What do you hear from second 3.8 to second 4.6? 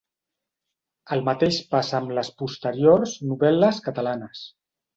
catalanes.